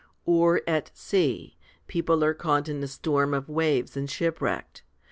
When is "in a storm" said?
2.67-3.35